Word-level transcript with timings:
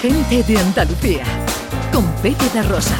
Gente 0.00 0.44
de 0.44 0.58
Andalucía, 0.58 1.24
con 1.92 2.06
Pepe 2.22 2.48
de 2.54 2.62
Rosa. 2.62 2.96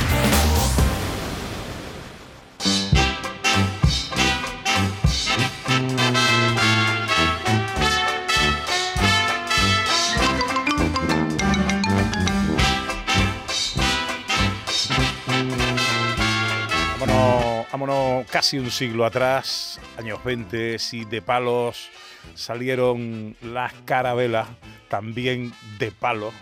Casi 18.30 18.58
un 18.58 18.70
siglo 18.70 19.04
atrás, 19.04 19.80
años 19.96 20.22
20, 20.22 20.78
si 20.78 21.04
de 21.04 21.22
palos 21.22 21.88
salieron 22.34 23.36
las 23.40 23.72
carabelas, 23.84 24.46
también 24.88 25.52
de 25.78 25.90
palos 25.90 26.34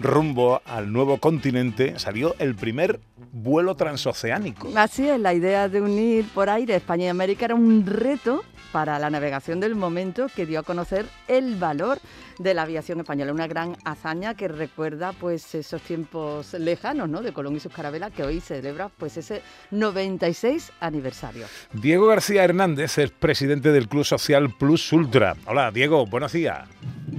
rumbo 0.00 0.60
al 0.64 0.92
nuevo 0.92 1.18
continente, 1.18 1.98
salió 1.98 2.34
el 2.38 2.54
primer 2.54 3.00
vuelo 3.32 3.74
transoceánico. 3.74 4.70
Así 4.76 5.08
es, 5.08 5.20
la 5.20 5.34
idea 5.34 5.68
de 5.68 5.80
unir 5.80 6.26
por 6.34 6.48
aire 6.50 6.76
España 6.76 7.06
y 7.06 7.08
América 7.08 7.44
era 7.46 7.54
un 7.54 7.86
reto 7.86 8.42
para 8.74 8.98
la 8.98 9.08
navegación 9.08 9.60
del 9.60 9.76
momento 9.76 10.26
que 10.34 10.46
dio 10.46 10.58
a 10.58 10.64
conocer 10.64 11.06
el 11.28 11.54
valor 11.54 11.98
de 12.40 12.54
la 12.54 12.62
aviación 12.62 12.98
española, 12.98 13.32
una 13.32 13.46
gran 13.46 13.76
hazaña 13.84 14.34
que 14.34 14.48
recuerda 14.48 15.12
pues 15.12 15.54
esos 15.54 15.80
tiempos 15.82 16.54
lejanos, 16.54 17.08
¿no? 17.08 17.22
de 17.22 17.32
Colón 17.32 17.54
y 17.54 17.60
sus 17.60 17.72
carabelas 17.72 18.10
que 18.10 18.24
hoy 18.24 18.40
celebra 18.40 18.88
pues 18.88 19.16
ese 19.16 19.42
96 19.70 20.72
aniversario. 20.80 21.46
Diego 21.72 22.08
García 22.08 22.42
Hernández 22.42 22.98
es 22.98 23.12
presidente 23.12 23.70
del 23.70 23.88
Club 23.88 24.04
Social 24.04 24.52
Plus 24.58 24.92
Ultra. 24.92 25.36
Hola, 25.46 25.70
Diego, 25.70 26.04
buenos 26.06 26.32
días. 26.32 26.68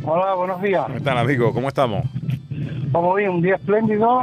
Hola, 0.04 0.34
buenos 0.34 0.62
días. 0.62 0.86
¿Qué 0.92 1.00
tal, 1.00 1.18
amigo? 1.18 1.54
¿Cómo 1.54 1.70
estamos? 1.70 2.06
Vamos 2.96 3.18
bien, 3.18 3.30
un 3.30 3.42
día 3.42 3.56
espléndido, 3.56 4.22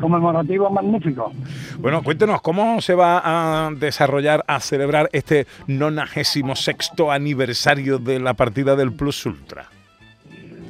conmemorativo 0.00 0.68
magnífico. 0.68 1.30
Bueno, 1.78 2.02
cuéntenos, 2.02 2.42
¿cómo 2.42 2.80
se 2.80 2.96
va 2.96 3.22
a 3.24 3.70
desarrollar, 3.70 4.42
a 4.48 4.58
celebrar 4.58 5.08
este 5.12 5.46
96 5.68 6.44
aniversario 7.08 7.98
de 7.98 8.18
la 8.18 8.34
partida 8.34 8.74
del 8.74 8.92
Plus 8.92 9.24
Ultra? 9.24 9.66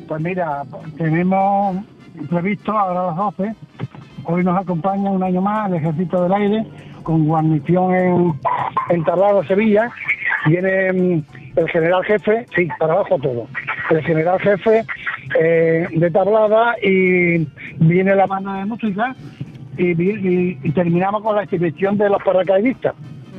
Pues 0.07 0.20
mira, 0.20 0.62
tenemos 0.98 1.79
previsto 2.29 2.70
ahora 2.70 3.01
a 3.01 3.07
las 3.07 3.17
12, 3.17 3.55
hoy 4.25 4.45
nos 4.45 4.61
acompaña 4.61 5.11
un 5.11 5.23
año 5.23 5.41
más 5.41 5.70
el 5.70 5.77
Ejército 5.77 6.25
del 6.25 6.35
Aire 6.35 6.67
con 7.03 7.25
guarnición 7.25 7.95
en, 7.95 8.41
en 8.91 9.05
Tablado, 9.05 9.42
Sevilla. 9.45 9.91
Viene 10.45 10.92
mm, 10.92 11.25
el 11.57 11.69
general 11.70 12.05
jefe, 12.05 12.45
sí, 12.55 12.69
para 12.79 12.92
abajo 12.92 13.17
todo, 13.19 13.47
el 13.89 14.03
general 14.03 14.39
jefe 14.39 14.85
eh, 15.39 15.87
de 15.91 16.11
tablada 16.11 16.77
y 16.83 17.47
viene 17.79 18.15
la 18.15 18.27
banda 18.27 18.55
de 18.55 18.65
música 18.65 19.15
y, 19.77 20.55
terminamos 20.73 21.23
con 21.23 21.37
la 21.37 21.45
exhibición 21.45 21.97
de 21.97 22.09
los 22.09 22.23
paracaidistas. 22.23 22.95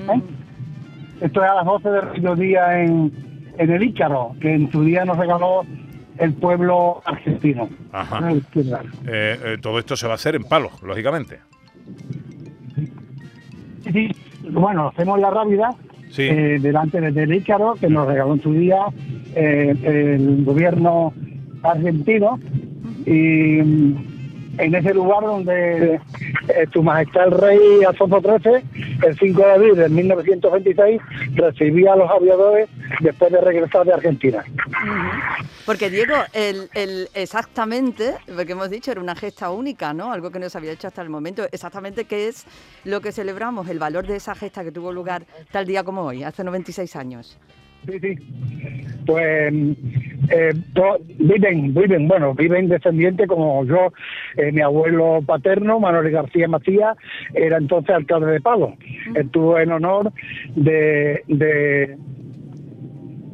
¿eh? 0.10 0.18
Mm. 0.18 1.24
Esto 1.24 1.44
es 1.44 1.50
a 1.50 1.56
las 1.56 1.66
12 1.66 1.90
del 2.22 2.40
día 2.40 2.82
en, 2.82 3.12
en 3.58 3.70
el 3.70 3.84
Ícaro, 3.84 4.36
que 4.42 4.54
en 4.54 4.72
su 4.72 4.84
día 4.84 5.06
nos 5.06 5.18
regaló 5.18 5.64
el 6.18 6.34
pueblo 6.34 7.02
argentino. 7.06 7.70
Ajá. 7.92 8.32
Eh, 9.08 9.58
todo 9.62 9.80
esto 9.80 9.96
se 9.96 10.08
va 10.08 10.14
a 10.14 10.16
hacer 10.16 10.36
en 10.36 10.44
palos, 10.44 10.82
lógicamente. 10.82 11.40
Sí, 13.92 14.10
bueno, 14.52 14.88
hacemos 14.90 15.20
la 15.20 15.30
rápida 15.30 15.70
delante 16.16 17.00
del 17.00 17.34
Ícaro, 17.34 17.76
que 17.76 17.90
nos 17.90 18.08
regaló 18.08 18.34
en 18.34 18.42
su 18.42 18.54
día 18.54 18.86
el 19.36 20.44
gobierno 20.46 21.14
argentino 21.64 22.40
y 23.06 23.62
mm, 23.62 24.14
en 24.58 24.76
ese 24.76 24.94
lugar 24.94 25.24
donde 25.24 25.96
eh, 25.96 26.68
su 26.72 26.84
majestad 26.84 27.28
el 27.28 27.32
rey 27.32 27.84
Alfonso 27.88 28.22
XIII, 28.22 28.64
el 29.04 29.18
5 29.18 29.42
de 29.42 29.52
abril 29.52 29.76
de 29.76 29.90
1926, 29.90 31.02
recibía 31.36 31.94
a 31.94 31.96
los 31.96 32.10
aviadores 32.10 32.70
después 33.00 33.32
de 33.32 33.42
regresar 33.42 33.86
de 33.86 33.94
Argentina. 33.94 34.44
Porque 35.66 35.90
Diego, 35.90 36.16
el, 36.34 36.70
el, 36.74 37.10
exactamente, 37.14 38.16
lo 38.28 38.46
que 38.46 38.52
hemos 38.52 38.70
dicho, 38.70 38.92
era 38.92 39.02
una 39.02 39.16
gesta 39.16 39.50
única, 39.50 39.94
¿no? 39.94 40.12
Algo 40.12 40.30
que 40.30 40.40
no 40.40 40.50
se 40.50 40.58
había 40.58 40.74
hecho 40.74 40.88
hasta 40.88 41.02
el 41.02 41.10
momento. 41.10 41.46
Exactamente 41.52 42.06
qué 42.06 42.28
es 42.28 42.46
lo 42.84 43.02
que 43.02 43.12
celebramos, 43.12 43.68
el 43.70 43.80
valor 43.80 44.06
de 44.06 44.18
esa 44.18 44.36
gesta 44.36 44.64
que 44.64 44.72
tuvo 44.72 44.92
lugar 44.92 45.26
tal 45.52 45.66
día 45.66 45.84
como 45.84 46.04
hoy, 46.04 46.24
hace 46.24 46.44
96 46.44 46.96
años. 46.96 47.40
Sí, 47.86 48.00
sí. 48.00 48.16
Pues 49.06 49.54
eh, 50.30 50.54
viven, 51.20 51.74
viven, 51.74 52.08
bueno, 52.08 52.34
viven 52.34 52.70
descendientes 52.70 53.28
como 53.28 53.66
yo, 53.66 53.92
eh, 54.38 54.52
mi 54.52 54.62
abuelo 54.62 55.20
paterno, 55.26 55.80
Manuel 55.80 56.12
García 56.12 56.48
Macías, 56.48 56.98
era 57.34 57.58
entonces 57.58 57.96
alcalde 57.96 58.32
de 58.32 58.42
Palo. 58.42 58.76
Estuvo 59.16 59.60
en 59.60 59.72
honor 59.72 60.12
de, 60.56 61.24
de, 61.28 61.98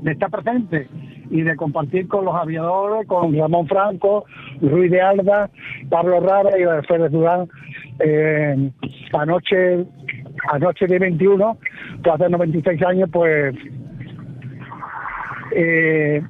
estar 0.06 0.32
presente 0.32 0.88
y 1.30 1.42
de 1.42 1.56
compartir 1.56 2.08
con 2.08 2.26
los 2.26 2.36
aviadores, 2.36 3.08
con 3.08 3.38
Ramón 3.38 3.68
Franco, 3.68 4.26
Ruiz 4.62 4.90
de 4.90 5.02
Alba, 5.02 5.50
Pablo 5.90 6.20
Rara 6.22 6.50
y 6.58 6.64
Félix 6.88 7.12
Durán, 7.12 7.48
eh, 8.00 8.72
anoche, 9.14 9.86
anoche 10.52 10.88
de 10.88 10.98
21, 10.98 11.58
pues 12.04 12.16
hace 12.16 12.30
96 12.30 12.82
años, 12.84 13.10
pues 13.12 13.56
eh, 15.56 16.22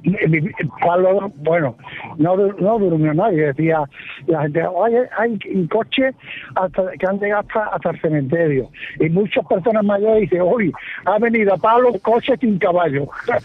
Pablo, 0.80 1.32
bueno, 1.36 1.76
no, 2.16 2.36
no 2.36 2.78
durmió 2.78 3.14
nadie, 3.14 3.46
decía 3.46 3.84
la 4.26 4.42
gente, 4.42 4.62
oye, 4.66 5.08
hay 5.18 5.38
un 5.54 5.66
coche 5.68 6.12
hasta, 6.54 6.90
que 6.92 7.06
han 7.06 7.18
llegado 7.18 7.46
hasta, 7.72 7.90
el 7.90 8.00
cementerio. 8.00 8.70
Y 8.98 9.08
muchas 9.08 9.46
personas 9.46 9.84
mayores 9.84 10.22
dicen, 10.22 10.42
hoy 10.42 10.72
ha 11.04 11.18
venido 11.18 11.54
a 11.54 11.56
Pablo 11.56 11.92
coche 12.02 12.36
sin 12.38 12.58
caballo. 12.58 13.08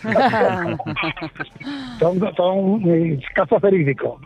son 2.00 2.20
son 2.36 2.82
eh, 2.86 3.20
casos 3.34 3.62
verídicos. 3.62 4.20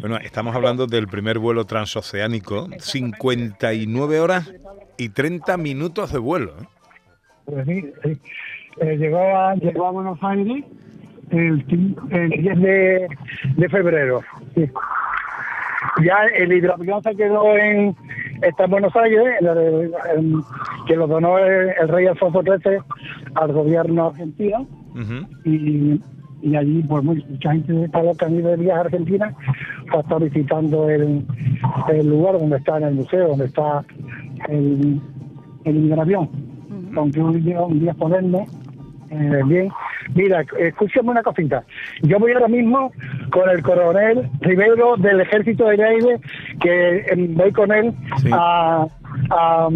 Bueno, 0.00 0.16
estamos 0.18 0.54
hablando 0.54 0.86
del 0.86 1.08
primer 1.08 1.38
vuelo 1.38 1.64
transoceánico, 1.64 2.68
59 2.78 4.20
horas 4.20 4.52
y 4.96 5.08
30 5.08 5.56
minutos 5.56 6.12
de 6.12 6.18
vuelo. 6.18 6.54
¿eh? 6.60 6.66
Pues 7.44 7.66
sí, 7.66 7.92
sí. 8.02 8.20
Eh, 8.80 8.96
llegó, 8.96 9.18
a, 9.18 9.54
llegó 9.54 9.86
a 9.86 9.90
Buenos 9.92 10.18
Aires 10.22 10.64
el, 11.30 11.64
10 11.66 12.60
de, 12.60 13.68
febrero. 13.68 14.20
Ya 16.02 16.16
el 16.36 16.52
hidroavión 16.52 17.02
se 17.02 17.14
quedó 17.14 17.56
en, 17.56 17.94
está 18.42 18.64
en 18.64 18.70
Buenos 18.70 18.94
Aires, 18.96 19.22
que 20.86 20.96
lo 20.96 21.06
donó 21.06 21.38
el, 21.38 21.88
rey 21.88 22.06
Alfonso 22.06 22.42
XIII 22.42 22.78
al 23.34 23.52
gobierno 23.52 24.08
argentino. 24.08 24.66
y, 25.44 26.00
allí 26.56 26.82
pues 26.82 27.02
mucha 27.02 27.52
gente 27.52 27.72
de 27.72 27.88
los 28.02 28.18
que 28.18 28.24
han 28.26 28.42
de 28.42 28.56
viaje 28.56 28.78
a 28.78 28.80
Argentina 28.82 29.34
pues, 29.90 30.04
está 30.04 30.18
visitando 30.18 30.90
el, 30.90 31.24
el 31.88 32.06
lugar 32.06 32.38
donde 32.38 32.58
está 32.58 32.76
en 32.76 32.84
el 32.84 32.94
museo, 32.96 33.28
donde 33.28 33.46
está 33.46 33.82
el, 34.48 35.00
el 35.64 35.76
hidroavión. 35.86 36.28
Aunque 36.96 37.20
un 37.20 37.42
día, 37.42 37.60
un 37.62 37.80
día 37.80 37.94
ponerme 37.94 38.46
eh, 39.10 39.42
bien, 39.46 39.70
mira, 40.14 40.44
escúchame 40.58 41.10
una 41.10 41.22
cosita. 41.22 41.64
Yo 42.02 42.18
voy 42.18 42.32
ahora 42.32 42.48
mismo 42.48 42.92
con 43.30 43.48
el 43.48 43.62
coronel 43.62 44.30
Rivero 44.40 44.96
del 44.96 45.20
Ejército 45.20 45.66
del 45.66 45.80
Aire, 45.80 46.20
que 46.60 47.06
em, 47.08 47.34
voy 47.34 47.52
con 47.52 47.72
él 47.72 47.94
a, 48.32 48.86
a, 49.30 49.68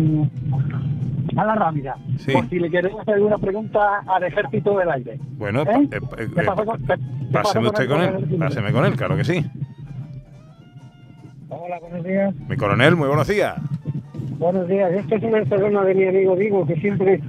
la 1.34 1.54
rápida. 1.54 1.96
Por 2.32 2.48
si 2.48 2.58
le 2.58 2.70
queremos 2.70 3.00
hacer 3.00 3.20
una 3.20 3.38
pregunta 3.38 4.02
al 4.06 4.24
Ejército 4.24 4.78
del 4.78 4.90
Aire. 4.90 5.18
Bueno, 5.36 5.62
¿Eh? 5.62 5.88
Eh, 5.92 6.26
páseme 7.32 7.68
usted 7.68 7.88
con 7.88 8.02
él. 8.02 8.38
Páseme 8.38 8.72
con 8.72 8.84
él, 8.84 8.96
claro 8.96 9.16
que 9.16 9.24
sí. 9.24 9.44
Hola, 11.50 11.78
buenos 11.80 12.04
días. 12.04 12.34
Mi 12.48 12.56
coronel, 12.56 12.96
muy 12.96 13.08
buenos 13.08 13.26
días. 13.28 13.56
Buenos 14.38 14.68
días. 14.68 14.92
Este 14.92 15.16
es 15.16 15.22
el 15.22 15.48
terreno 15.48 15.82
de 15.84 15.94
mi 15.94 16.06
amigo 16.06 16.36
Diego, 16.36 16.66
que 16.66 16.76
siempre 16.76 17.20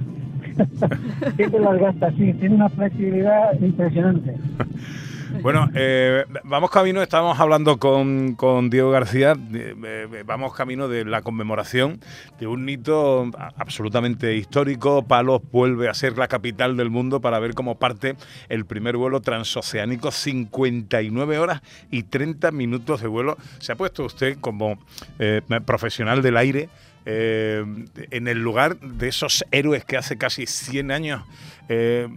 siempre 1.36 1.60
las 1.60 1.78
gasta 1.78 2.06
así, 2.06 2.32
tiene 2.34 2.54
una 2.56 2.68
flexibilidad 2.68 3.52
impresionante. 3.60 4.34
Bueno, 5.42 5.70
eh, 5.74 6.24
vamos 6.44 6.70
camino, 6.70 7.00
estamos 7.00 7.38
hablando 7.40 7.78
con, 7.78 8.34
con 8.34 8.68
Diego 8.68 8.90
García, 8.90 9.34
eh, 9.54 10.22
vamos 10.26 10.52
camino 10.54 10.86
de 10.88 11.04
la 11.04 11.22
conmemoración 11.22 12.00
de 12.38 12.46
un 12.46 12.68
hito 12.68 13.30
absolutamente 13.56 14.34
histórico. 14.36 15.02
Palos 15.06 15.40
vuelve 15.50 15.88
a 15.88 15.94
ser 15.94 16.18
la 16.18 16.28
capital 16.28 16.76
del 16.76 16.90
mundo 16.90 17.20
para 17.20 17.38
ver 17.38 17.54
cómo 17.54 17.78
parte 17.78 18.16
el 18.48 18.66
primer 18.66 18.96
vuelo 18.96 19.20
transoceánico, 19.20 20.10
59 20.10 21.38
horas 21.38 21.62
y 21.90 22.02
30 22.02 22.50
minutos 22.50 23.00
de 23.00 23.08
vuelo. 23.08 23.38
Se 23.60 23.72
ha 23.72 23.76
puesto 23.76 24.04
usted 24.04 24.36
como 24.40 24.78
eh, 25.18 25.40
profesional 25.64 26.20
del 26.22 26.36
aire 26.36 26.68
eh, 27.06 27.64
en 28.10 28.28
el 28.28 28.38
lugar 28.38 28.78
de 28.78 29.08
esos 29.08 29.44
héroes 29.50 29.84
que 29.84 29.96
hace 29.96 30.18
casi 30.18 30.46
100 30.46 30.90
años 30.90 31.22
eh, 31.68 32.08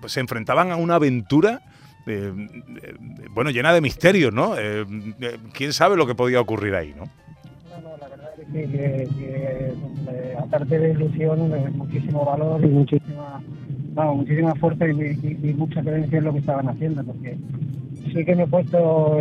pues 0.00 0.12
se 0.12 0.20
enfrentaban 0.20 0.70
a 0.70 0.76
una 0.76 0.94
aventura 0.94 1.62
eh, 2.06 2.32
bueno, 3.30 3.50
llena 3.50 3.72
de 3.72 3.80
misterios, 3.80 4.32
¿no? 4.32 4.54
¿Quién 5.54 5.72
sabe 5.72 5.96
lo 5.96 6.06
que 6.06 6.14
podía 6.14 6.40
ocurrir 6.40 6.74
ahí, 6.74 6.94
no? 6.94 7.04
la 7.98 8.08
verdad 8.08 8.28
es 8.38 9.08
que, 9.08 9.72
aparte 10.38 10.78
de 10.78 10.90
ilusión, 10.90 11.50
muchísimo 11.76 12.26
valor 12.26 12.62
y 12.62 12.68
muchísima, 12.68 13.42
muchísima 13.94 14.54
fuerza 14.56 14.86
y, 14.86 15.54
mucha 15.56 15.82
creencia 15.82 16.18
en 16.18 16.24
lo 16.24 16.32
que 16.34 16.40
estaban 16.40 16.68
haciendo, 16.68 17.02
porque 17.04 17.38
sí 18.12 18.24
que 18.24 18.34
me 18.36 18.42
he 18.42 18.46
puesto 18.46 19.18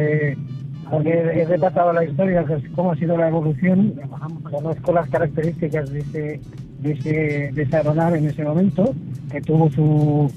porque 0.89 1.11
he 1.11 1.45
repasado 1.45 1.93
la 1.93 2.03
historia, 2.03 2.45
cómo 2.75 2.91
ha 2.91 2.95
sido 2.95 3.17
la 3.17 3.29
evolución, 3.29 3.93
conozco 4.49 4.93
las 4.93 5.09
características 5.09 5.91
de 5.91 5.99
ese, 5.99 6.39
de 6.79 6.91
ese, 6.91 7.51
de 7.53 7.77
aeronave 7.77 8.19
en 8.19 8.27
ese 8.27 8.43
momento, 8.43 8.93
que 9.31 9.41
tuvo 9.41 9.69
sus 9.71 10.33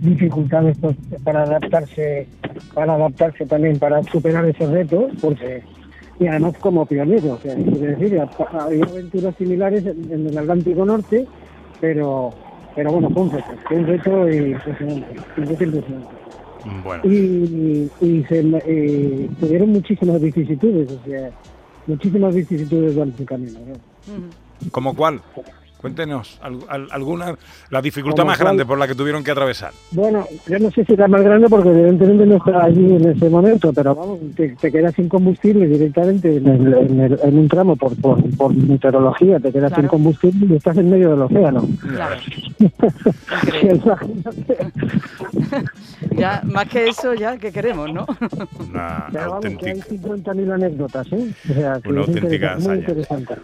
dificultades 0.00 0.78
para 1.22 1.42
adaptarse, 1.42 2.26
para 2.74 2.94
adaptarse 2.94 3.46
también, 3.46 3.78
para 3.78 4.02
superar 4.04 4.44
esos 4.46 4.70
retos, 4.70 5.12
porque 5.20 5.62
y 6.18 6.26
además 6.26 6.54
como 6.60 6.84
pionero, 6.84 7.32
o 7.32 7.38
sea, 7.38 7.54
decir, 7.54 8.20
había 8.52 8.84
aventuras 8.84 9.34
similares 9.36 9.86
en, 9.86 10.26
el 10.26 10.36
Atlántico 10.36 10.84
Norte, 10.84 11.26
pero 11.80 12.30
pero 12.74 12.92
bueno, 12.92 13.10
fue 13.10 13.22
un 13.22 13.30
reto, 13.30 13.48
fue 13.66 13.76
un 13.78 13.86
reto 13.86 14.30
impresionante, 14.30 15.16
un 15.38 15.46
Y, 17.04 17.90
y 18.00 18.24
se, 18.24 18.40
eh, 18.40 19.28
tuvieron 19.40 19.70
muchísimas 19.70 20.20
vicisitudes, 20.20 20.90
o 20.90 21.04
sea, 21.04 21.30
muchísimas 21.86 22.34
vicisitudes 22.34 22.94
durante 22.94 23.22
el 23.22 23.28
camino. 23.28 23.60
¿Como 24.70 24.94
cuál? 24.94 25.20
Cuéntenos 25.80 26.38
alguna 26.90 27.34
la 27.70 27.80
dificultad 27.80 28.26
más 28.26 28.38
grande 28.38 28.66
por 28.66 28.78
la 28.78 28.86
que 28.86 28.94
tuvieron 28.94 29.24
que 29.24 29.30
atravesar. 29.30 29.72
Bueno, 29.92 30.26
yo 30.46 30.58
no 30.58 30.70
sé 30.70 30.84
si 30.84 30.92
era 30.92 31.08
más 31.08 31.22
grande 31.22 31.48
porque 31.48 31.70
evidentemente 31.70 32.26
no 32.26 32.36
estaba 32.36 32.64
allí 32.64 32.96
en 32.96 33.08
ese 33.08 33.30
momento, 33.30 33.72
pero 33.72 33.94
vamos, 33.94 34.18
te, 34.36 34.54
quedas 34.56 34.94
sin 34.94 35.08
combustible 35.08 35.66
directamente 35.66 36.36
en, 36.36 37.38
un 37.38 37.48
tramo 37.48 37.76
por, 37.76 37.96
por, 37.96 38.54
meteorología, 38.54 39.40
te 39.40 39.50
quedas 39.50 39.72
sin 39.74 39.86
combustible 39.86 40.52
y 40.52 40.56
estás 40.56 40.76
en 40.76 40.90
medio 40.90 41.12
del 41.12 41.22
océano. 41.22 41.66
Claro. 41.80 42.16
ya, 46.16 46.42
más 46.44 46.68
que 46.68 46.88
eso, 46.88 47.14
ya, 47.14 47.36
¿qué 47.38 47.52
queremos, 47.52 47.92
no? 47.92 48.06
Una 48.58 49.06
auténtica... 49.24 49.70
hay 49.70 49.80
50.000 49.80 50.52
anécdotas, 50.52 51.06
¿eh? 51.12 51.32
Una 51.86 52.00
auténtica 52.00 52.54
hazaña. 52.54 52.86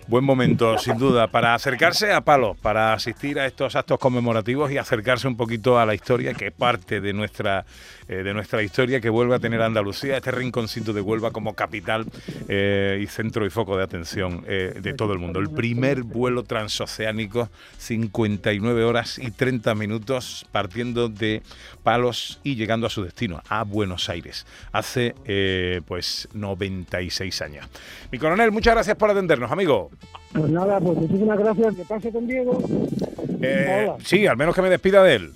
Buen 0.06 0.25
momento, 0.25 0.79
sin 0.79 0.99
duda, 0.99 1.29
para 1.29 1.55
acercarse 1.55 2.12
a 2.12 2.23
palo 2.26 2.56
para 2.61 2.93
asistir 2.93 3.38
a 3.38 3.46
estos 3.46 3.76
actos 3.76 4.00
conmemorativos 4.00 4.73
y 4.73 4.78
acercarse 4.78 5.28
un 5.28 5.37
poquito 5.37 5.78
a 5.78 5.87
la 5.87 5.94
historia 5.94 6.34
que 6.34 6.50
parte 6.50 7.00
de 7.00 7.12
nuestra, 7.12 7.64
eh, 8.08 8.17
de 8.17 8.34
nuestra 8.34 8.64
historia 8.64 9.00
que 9.00 9.08
vuelve 9.08 9.37
a 9.37 9.38
tener 9.38 9.62
Andalucía, 9.62 10.17
este 10.17 10.32
rinconcito 10.32 10.93
de 10.93 11.00
Huelva 11.00 11.31
como 11.31 11.55
capital 11.55 12.05
eh, 12.49 12.99
y 13.00 13.06
centro 13.06 13.46
y 13.46 13.50
foco 13.50 13.76
de 13.76 13.84
atención 13.84 14.44
eh, 14.49 14.75
de 14.82 14.93
todo 14.93 15.12
el 15.12 15.20
mundo. 15.20 15.38
El 15.38 15.50
primer 15.50 16.02
vuelo 16.02 16.43
transoceánico, 16.43 17.49
59 17.78 18.82
horas 18.82 19.20
y 19.20 19.31
30 19.31 19.76
minutos, 19.76 20.46
partiendo 20.50 21.08
de 21.08 21.43
Palos 21.84 22.40
y 22.43 22.56
llegando 22.56 22.88
a 22.88 22.90
su 22.90 23.05
destino, 23.05 23.40
a 23.49 23.62
Buenos 23.62 24.08
Aires, 24.08 24.46
hace 24.72 25.14
pues 25.87 26.29
96 26.34 27.43
años. 27.43 27.69
Mi 28.11 28.19
coronel, 28.19 28.50
muchas 28.50 28.75
gracias 28.75 28.96
por 28.96 29.11
atendernos, 29.11 29.52
amigo. 29.52 29.93
Pues 30.37 30.50
nada, 30.50 30.81
pues 30.81 30.99
muchísimas 30.99 31.38
gracias. 31.38 31.75
Que 31.75 31.85
pase 31.85 32.12
con 32.12 32.27
Diego. 32.27 32.59
Eh, 33.41 33.91
sí, 34.05 34.27
al 34.27 34.37
menos 34.37 34.55
que 34.55 34.62
me 34.62 34.71
despida 34.71 35.03
de 35.03 35.15
él. 35.17 35.33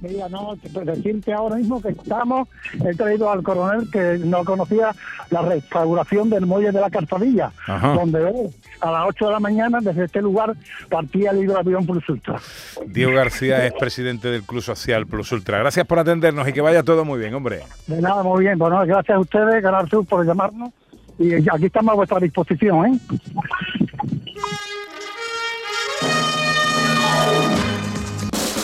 Mira, 0.00 0.28
no, 0.28 0.56
decirte 0.84 1.32
ahora 1.32 1.54
mismo 1.54 1.80
que 1.80 1.90
estamos, 1.90 2.48
he 2.84 2.92
traído 2.92 3.30
al 3.30 3.44
coronel 3.44 3.88
que 3.88 4.18
no 4.18 4.44
conocía 4.44 4.90
la 5.30 5.42
restauración 5.42 6.28
del 6.28 6.44
muelle 6.44 6.72
de 6.72 6.80
la 6.80 6.90
Cartolilla, 6.90 7.52
donde 7.94 8.50
a 8.80 8.90
las 8.90 9.04
8 9.06 9.26
de 9.26 9.32
la 9.32 9.38
mañana 9.38 9.78
desde 9.80 10.06
este 10.06 10.20
lugar 10.20 10.54
partía 10.88 11.30
el 11.30 11.44
hidroavión 11.44 11.86
Plus 11.86 12.08
Ultra. 12.08 12.40
Diego 12.84 13.12
García 13.12 13.64
es 13.64 13.74
presidente 13.74 14.26
del 14.26 14.42
Club 14.42 14.60
Social 14.60 15.06
Plus 15.06 15.30
Ultra. 15.30 15.58
Gracias 15.60 15.86
por 15.86 16.00
atendernos 16.00 16.48
y 16.48 16.52
que 16.52 16.60
vaya 16.60 16.82
todo 16.82 17.04
muy 17.04 17.20
bien, 17.20 17.32
hombre. 17.34 17.60
De 17.86 18.02
nada, 18.02 18.24
muy 18.24 18.42
bien. 18.42 18.58
Bueno, 18.58 18.84
gracias 18.84 19.16
a 19.16 19.20
ustedes, 19.20 19.62
Canal 19.62 19.88
Sur, 19.88 20.04
por 20.04 20.26
llamarnos 20.26 20.72
y 21.18 21.34
aquí 21.48 21.66
estamos 21.66 21.92
a 21.92 21.96
vuestra 21.96 22.18
disposición. 22.18 22.86
¿eh? 22.86 22.98